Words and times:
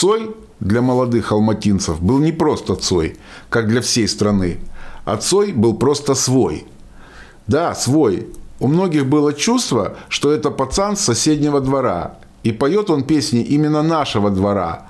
Цой 0.00 0.34
для 0.60 0.80
молодых 0.80 1.30
алматинцев 1.30 2.00
был 2.00 2.20
не 2.20 2.32
просто 2.32 2.74
Цой, 2.74 3.18
как 3.50 3.68
для 3.68 3.82
всей 3.82 4.08
страны, 4.08 4.56
а 5.04 5.18
Цой 5.18 5.52
был 5.52 5.74
просто 5.74 6.14
свой. 6.14 6.64
Да, 7.46 7.74
свой. 7.74 8.28
У 8.60 8.66
многих 8.66 9.04
было 9.04 9.34
чувство, 9.34 9.98
что 10.08 10.32
это 10.32 10.50
пацан 10.50 10.96
с 10.96 11.00
соседнего 11.00 11.60
двора, 11.60 12.14
и 12.42 12.50
поет 12.50 12.88
он 12.88 13.02
песни 13.02 13.42
именно 13.42 13.82
нашего 13.82 14.30
двора– 14.30 14.86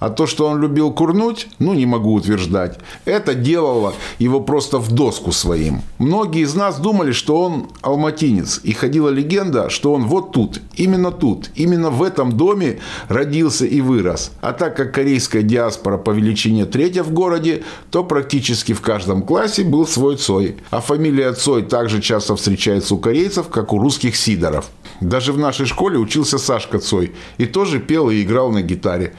а 0.00 0.10
то, 0.10 0.26
что 0.26 0.46
он 0.46 0.60
любил 0.60 0.90
курнуть, 0.92 1.48
ну, 1.58 1.74
не 1.74 1.86
могу 1.86 2.14
утверждать. 2.14 2.78
Это 3.04 3.34
делало 3.34 3.94
его 4.18 4.40
просто 4.40 4.78
в 4.78 4.90
доску 4.90 5.30
своим. 5.30 5.82
Многие 5.98 6.42
из 6.42 6.54
нас 6.54 6.80
думали, 6.80 7.12
что 7.12 7.40
он 7.40 7.68
алматинец. 7.82 8.60
И 8.64 8.72
ходила 8.72 9.10
легенда, 9.10 9.70
что 9.70 9.92
он 9.92 10.06
вот 10.06 10.32
тут, 10.32 10.60
именно 10.74 11.12
тут, 11.12 11.50
именно 11.54 11.90
в 11.90 12.02
этом 12.02 12.32
доме 12.36 12.80
родился 13.08 13.66
и 13.66 13.80
вырос. 13.80 14.32
А 14.40 14.52
так 14.52 14.76
как 14.76 14.92
корейская 14.92 15.42
диаспора 15.42 15.98
по 15.98 16.10
величине 16.10 16.64
третья 16.64 17.02
в 17.02 17.12
городе, 17.12 17.62
то 17.90 18.02
практически 18.02 18.72
в 18.72 18.80
каждом 18.80 19.22
классе 19.22 19.62
был 19.62 19.86
свой 19.86 20.16
Цой. 20.16 20.56
А 20.70 20.80
фамилия 20.80 21.32
Цой 21.32 21.62
также 21.62 22.00
часто 22.00 22.34
встречается 22.36 22.94
у 22.94 22.98
корейцев, 22.98 23.48
как 23.48 23.72
у 23.72 23.78
русских 23.78 24.16
сидоров. 24.16 24.70
Даже 25.00 25.32
в 25.32 25.38
нашей 25.38 25.66
школе 25.66 25.98
учился 25.98 26.38
Сашка 26.38 26.78
Цой 26.78 27.12
и 27.38 27.46
тоже 27.46 27.80
пел 27.80 28.10
и 28.10 28.22
играл 28.22 28.50
на 28.50 28.62
гитаре 28.62 29.14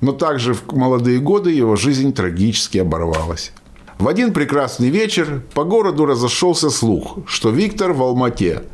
но 0.00 0.12
также 0.12 0.54
в 0.54 0.72
молодые 0.72 1.18
годы 1.20 1.50
его 1.50 1.76
жизнь 1.76 2.12
трагически 2.12 2.78
оборвалась. 2.78 3.52
В 3.98 4.08
один 4.08 4.32
прекрасный 4.32 4.90
вечер 4.90 5.42
по 5.54 5.64
городу 5.64 6.04
разошелся 6.04 6.68
слух, 6.70 7.18
что 7.26 7.50
Виктор 7.50 7.92
в 7.92 8.02
Алмате 8.02 8.64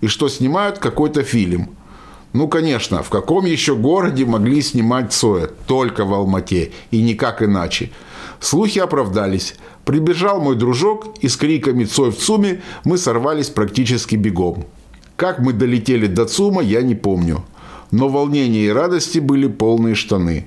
и 0.00 0.08
что 0.08 0.28
снимают 0.28 0.78
какой-то 0.78 1.22
фильм. 1.22 1.76
Ну, 2.32 2.48
конечно, 2.48 3.02
в 3.02 3.10
каком 3.10 3.44
еще 3.44 3.76
городе 3.76 4.24
могли 4.24 4.62
снимать 4.62 5.12
Цоя? 5.12 5.50
Только 5.66 6.04
в 6.04 6.14
Алмате 6.14 6.72
и 6.90 7.00
никак 7.02 7.42
иначе. 7.42 7.92
Слухи 8.40 8.80
оправдались. 8.80 9.54
Прибежал 9.84 10.40
мой 10.40 10.56
дружок, 10.56 11.18
и 11.20 11.28
с 11.28 11.36
криками 11.36 11.84
«Цой 11.84 12.10
в 12.10 12.16
ЦУМе» 12.16 12.62
мы 12.84 12.98
сорвались 12.98 13.50
практически 13.50 14.16
бегом. 14.16 14.64
Как 15.22 15.38
мы 15.38 15.52
долетели 15.52 16.08
до 16.08 16.24
ЦУМа, 16.24 16.62
я 16.62 16.82
не 16.82 16.96
помню. 16.96 17.44
Но 17.92 18.08
волнения 18.08 18.66
и 18.66 18.72
радости 18.72 19.20
были 19.20 19.46
полные 19.46 19.94
штаны. 19.94 20.46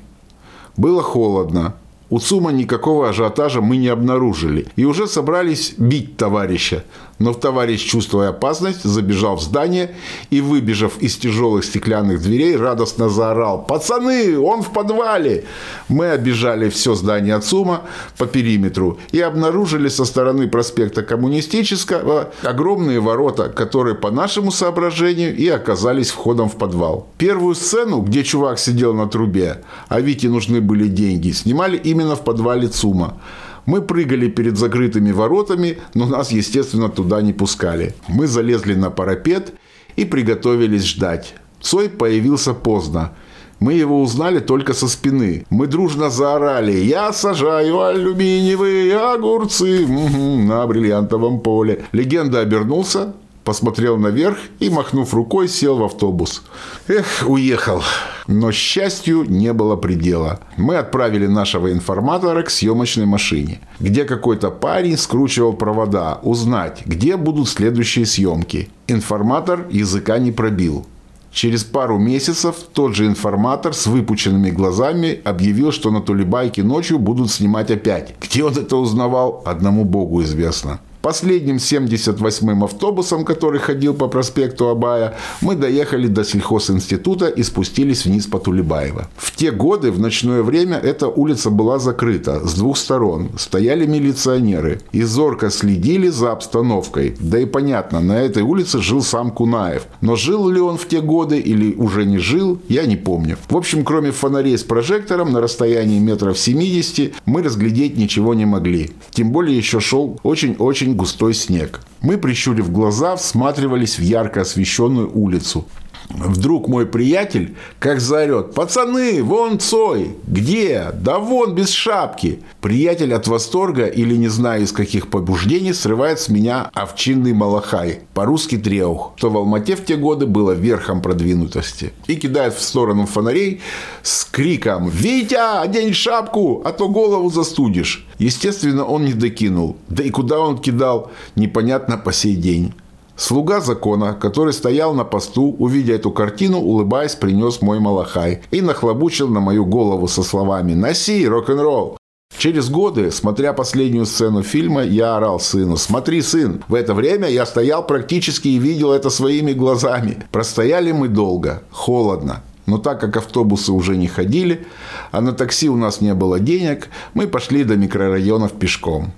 Было 0.75 1.01
холодно. 1.01 1.75
У 2.09 2.19
ЦУМа 2.19 2.51
никакого 2.51 3.09
ажиотажа 3.09 3.61
мы 3.61 3.77
не 3.77 3.87
обнаружили 3.87 4.67
и 4.75 4.85
уже 4.85 5.07
собрались 5.07 5.73
бить 5.77 6.17
товарища. 6.17 6.83
Но 7.17 7.33
товарищ, 7.33 7.81
чувствуя 7.81 8.29
опасность, 8.29 8.83
забежал 8.83 9.37
в 9.37 9.41
здание 9.41 9.95
и, 10.31 10.41
выбежав 10.41 10.97
из 10.99 11.15
тяжелых 11.15 11.63
стеклянных 11.63 12.21
дверей, 12.21 12.57
радостно 12.57 13.07
заорал 13.07 13.65
«Пацаны, 13.65 14.37
он 14.37 14.61
в 14.61 14.71
подвале!» 14.71 15.45
Мы 15.87 16.09
обижали 16.09 16.69
все 16.69 16.93
здание 16.93 17.39
ЦУМа 17.39 17.83
по 18.17 18.25
периметру 18.25 18.99
и 19.13 19.21
обнаружили 19.21 19.87
со 19.87 20.03
стороны 20.03 20.49
проспекта 20.49 21.03
Коммунистического 21.03 22.31
огромные 22.43 22.99
ворота, 22.99 23.47
которые 23.47 23.95
по 23.95 24.11
нашему 24.11 24.51
соображению 24.51 25.35
и 25.35 25.47
оказались 25.47 26.09
входом 26.09 26.49
в 26.49 26.57
подвал. 26.57 27.07
Первую 27.17 27.55
сцену, 27.55 28.01
где 28.01 28.23
чувак 28.23 28.59
сидел 28.59 28.93
на 28.93 29.07
трубе, 29.07 29.63
а 29.87 30.01
Вите 30.01 30.27
нужны 30.27 30.59
были 30.59 30.89
деньги, 30.89 31.31
снимали 31.31 31.77
именно 31.95 32.15
в 32.15 32.23
подвале 32.23 32.67
ЦУМа. 32.67 33.17
Мы 33.65 33.81
прыгали 33.81 34.27
перед 34.27 34.57
закрытыми 34.57 35.11
воротами, 35.11 35.77
но 35.93 36.05
нас, 36.05 36.31
естественно, 36.31 36.89
туда 36.89 37.21
не 37.21 37.33
пускали. 37.33 37.95
Мы 38.07 38.27
залезли 38.27 38.75
на 38.75 38.91
парапет 38.91 39.53
и 39.95 40.05
приготовились 40.05 40.83
ждать. 40.85 41.33
Цой 41.61 41.89
появился 41.89 42.53
поздно. 42.53 43.11
Мы 43.59 43.73
его 43.73 44.01
узнали 44.01 44.39
только 44.39 44.73
со 44.73 44.87
спины. 44.87 45.45
Мы 45.49 45.67
дружно 45.67 46.09
заорали 46.09 46.73
«Я 46.73 47.13
сажаю 47.13 47.81
алюминиевые 47.81 48.97
огурцы 48.97 49.87
на 49.87 50.67
бриллиантовом 50.67 51.39
поле». 51.39 51.85
Легенда 51.93 52.41
обернулся, 52.41 53.13
посмотрел 53.45 53.97
наверх 53.97 54.37
и, 54.59 54.69
махнув 54.69 55.13
рукой, 55.13 55.47
сел 55.47 55.77
в 55.77 55.83
автобус. 55.83 56.43
Эх, 56.87 57.23
уехал. 57.25 57.81
Но 58.27 58.51
счастью 58.51 59.23
не 59.29 59.53
было 59.53 59.75
предела. 59.75 60.39
Мы 60.57 60.75
отправили 60.75 61.27
нашего 61.27 61.71
информатора 61.71 62.41
к 62.41 62.49
съемочной 62.49 63.05
машине, 63.05 63.61
где 63.79 64.03
какой-то 64.03 64.49
парень 64.49 64.97
скручивал 64.97 65.53
провода, 65.53 66.19
узнать, 66.23 66.81
где 66.85 67.15
будут 67.15 67.47
следующие 67.47 68.05
съемки. 68.05 68.69
Информатор 68.87 69.67
языка 69.69 70.17
не 70.17 70.31
пробил. 70.31 70.85
Через 71.31 71.65
пару 71.65 71.99
месяцев 71.99 72.55
тот 72.73 72.95
же 72.95 73.05
информатор 73.05 73.73
с 73.73 73.87
выпученными 73.87 74.51
глазами 74.51 75.19
объявил, 75.25 75.73
что 75.73 75.91
на 75.91 76.01
Тулебайке 76.01 76.63
ночью 76.63 76.97
будут 76.97 77.29
снимать 77.29 77.69
опять. 77.71 78.15
Где 78.21 78.43
он 78.45 78.53
это 78.53 78.77
узнавал, 78.77 79.43
одному 79.45 79.83
богу 79.83 80.23
известно. 80.23 80.79
Последним 81.05 81.57
78-м 81.57 82.63
автобусом, 82.63 83.25
который 83.25 83.59
ходил 83.59 83.93
по 83.93 84.07
проспекту 84.07 84.69
Абая, 84.69 85.15
мы 85.39 85.53
доехали 85.53 86.07
до 86.07 86.23
сельхозинститута 86.23 87.27
и 87.27 87.43
спустились 87.43 88.05
вниз 88.05 88.25
по 88.25 88.39
Тулебаева. 88.39 89.07
В 89.15 89.35
те 89.35 89.51
годы, 89.51 89.91
в 89.91 89.99
ночное 89.99 90.41
время, 90.41 90.77
эта 90.77 91.07
улица 91.07 91.51
была 91.51 91.77
закрыта 91.77 92.39
с 92.43 92.55
двух 92.55 92.75
сторон. 92.75 93.29
Стояли 93.37 93.85
милиционеры 93.85 94.81
и 94.93 95.03
зорко 95.03 95.51
следили 95.51 96.07
за 96.07 96.31
обстановкой. 96.31 97.15
Да 97.19 97.37
и 97.37 97.45
понятно, 97.45 97.99
на 97.99 98.19
этой 98.19 98.41
улице 98.41 98.81
жил 98.81 99.03
сам 99.03 99.29
Кунаев. 99.29 99.85
Но 100.01 100.15
жил 100.15 100.49
ли 100.49 100.59
он 100.59 100.79
в 100.79 100.87
те 100.87 101.01
годы 101.01 101.37
или 101.37 101.75
уже 101.75 102.05
не 102.05 102.17
жил, 102.17 102.59
я 102.67 102.87
не 102.87 102.95
помню. 102.95 103.37
В 103.47 103.55
общем, 103.55 103.85
кроме 103.85 104.09
фонарей 104.09 104.57
с 104.57 104.63
прожектором 104.63 105.31
на 105.33 105.39
расстоянии 105.39 105.99
метров 105.99 106.39
70 106.39 107.13
мы 107.27 107.43
разглядеть 107.43 107.95
ничего 107.95 108.33
не 108.33 108.45
могли. 108.45 108.89
Тем 109.11 109.31
более 109.31 109.55
еще 109.55 109.79
шел 109.79 110.19
очень-очень 110.23 110.94
густой 110.95 111.33
снег. 111.33 111.81
Мы, 112.01 112.17
прищурив 112.17 112.71
глаза, 112.71 113.15
всматривались 113.15 113.99
в 113.99 114.01
ярко 114.01 114.41
освещенную 114.41 115.11
улицу. 115.11 115.65
Вдруг 116.09 116.67
мой 116.67 116.85
приятель 116.85 117.55
как 117.79 117.99
заорет 117.99 118.53
«Пацаны, 118.53 119.23
вон 119.23 119.59
Цой! 119.59 120.15
Где? 120.27 120.91
Да 120.93 121.19
вон, 121.19 121.55
без 121.55 121.69
шапки!» 121.69 122.39
Приятель 122.61 123.13
от 123.13 123.27
восторга 123.27 123.85
или 123.85 124.15
не 124.15 124.27
знаю 124.27 124.63
из 124.63 124.71
каких 124.71 125.09
побуждений 125.09 125.73
срывает 125.73 126.19
с 126.19 126.29
меня 126.29 126.69
овчинный 126.73 127.33
малахай, 127.33 128.01
по-русски 128.13 128.57
треух, 128.57 129.13
что 129.17 129.29
в 129.29 129.37
Алмате 129.37 129.75
в 129.75 129.85
те 129.85 129.95
годы 129.95 130.25
было 130.25 130.51
верхом 130.51 131.01
продвинутости, 131.01 131.93
и 132.07 132.15
кидает 132.15 132.53
в 132.53 132.61
сторону 132.61 133.05
фонарей 133.05 133.61
с 134.03 134.25
криком 134.25 134.89
«Витя, 134.89 135.61
одень 135.61 135.93
шапку, 135.93 136.61
а 136.65 136.71
то 136.71 136.87
голову 136.87 137.29
застудишь!» 137.29 138.07
Естественно, 138.17 138.85
он 138.85 139.05
не 139.05 139.13
докинул. 139.13 139.75
Да 139.89 140.03
и 140.03 140.09
куда 140.09 140.39
он 140.39 140.57
кидал, 140.57 141.11
непонятно 141.35 141.97
по 141.97 142.13
сей 142.13 142.35
день. 142.35 142.73
Слуга 143.17 143.61
закона, 143.61 144.13
который 144.13 144.51
стоял 144.51 144.93
на 144.93 145.05
посту, 145.05 145.55
увидя 145.57 145.93
эту 145.93 146.11
картину, 146.11 146.59
улыбаясь, 146.59 147.15
принес 147.15 147.61
мой 147.61 147.79
малахай 147.79 148.41
и 148.51 148.61
нахлобучил 148.61 149.29
на 149.29 149.39
мою 149.39 149.65
голову 149.65 150.07
со 150.07 150.21
словами 150.21 150.73
«Носи, 150.73 151.25
рок-н-ролл!». 151.25 151.97
Через 152.37 152.69
годы, 152.69 153.11
смотря 153.11 153.53
последнюю 153.53 154.05
сцену 154.05 154.43
фильма, 154.43 154.83
я 154.83 155.15
орал 155.15 155.39
сыну 155.39 155.77
«Смотри, 155.77 156.21
сын!». 156.21 156.61
В 156.67 156.73
это 156.73 156.93
время 156.93 157.29
я 157.29 157.45
стоял 157.45 157.87
практически 157.87 158.49
и 158.49 158.59
видел 158.59 158.91
это 158.91 159.09
своими 159.09 159.53
глазами. 159.53 160.17
Простояли 160.31 160.91
мы 160.91 161.07
долго, 161.07 161.61
холодно. 161.71 162.43
Но 162.65 162.79
так 162.79 162.99
как 162.99 163.15
автобусы 163.15 163.71
уже 163.71 163.95
не 163.95 164.07
ходили, 164.07 164.67
а 165.11 165.21
на 165.21 165.31
такси 165.31 165.69
у 165.69 165.77
нас 165.77 166.01
не 166.01 166.13
было 166.13 166.41
денег, 166.41 166.89
мы 167.13 167.27
пошли 167.27 167.63
до 167.63 167.77
микрорайонов 167.77 168.53
пешком. 168.53 169.13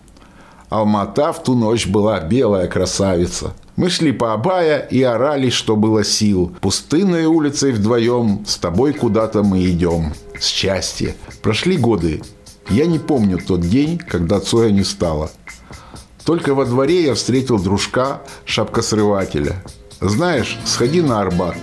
Алмата 0.70 1.34
в 1.34 1.42
ту 1.42 1.56
ночь 1.56 1.88
была 1.88 2.20
белая 2.20 2.68
красавица. 2.68 3.54
Мы 3.78 3.92
шли 3.92 4.12
по 4.12 4.34
Абая 4.34 4.80
и 4.80 5.04
орали, 5.04 5.52
что 5.52 5.76
было 5.76 6.04
сил. 6.04 6.52
Пустынной 6.62 7.26
улицей 7.26 7.72
вдвоем, 7.72 8.44
с 8.48 8.58
тобой 8.58 8.92
куда-то 8.92 9.44
мы 9.44 9.64
идем. 9.68 10.14
Счастье. 10.42 11.16
Прошли 11.44 11.78
годы. 11.78 12.24
Я 12.70 12.88
не 12.88 12.98
помню 12.98 13.38
тот 13.38 13.62
день, 13.62 14.00
когда 14.00 14.40
Цоя 14.40 14.72
не 14.72 14.84
стало. 14.84 15.30
Только 16.26 16.56
во 16.56 16.66
дворе 16.66 17.04
я 17.04 17.14
встретил 17.14 17.60
дружка, 17.60 18.24
шапкосрывателя. 18.46 19.64
Знаешь, 20.02 20.58
сходи 20.66 21.02
на 21.02 21.22
Арбат. 21.22 21.56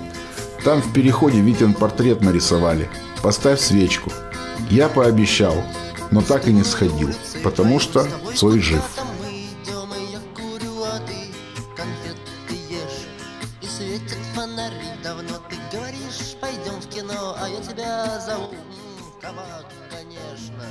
Там 0.62 0.82
в 0.82 0.92
переходе 0.92 1.40
Витин 1.40 1.74
портрет 1.74 2.20
нарисовали. 2.20 2.88
Поставь 3.22 3.60
свечку. 3.60 4.12
Я 4.70 4.88
пообещал, 4.88 5.64
но 6.12 6.22
так 6.22 6.46
и 6.46 6.52
не 6.52 6.62
сходил, 6.62 7.10
потому 7.42 7.80
что 7.80 8.06
Цой 8.36 8.60
жив. 8.60 8.82
Светят 13.94 14.18
фонари, 14.34 14.74
давно 15.04 15.38
ты 15.48 15.56
говоришь, 15.70 16.34
пойдем 16.40 16.80
в 16.80 16.88
кино, 16.88 17.36
а 17.38 17.48
я 17.48 17.60
тебя 17.60 18.18
зову. 18.18 18.52
М 18.52 18.58
-м, 18.58 19.20
табак, 19.20 19.66
конечно. 19.88 20.64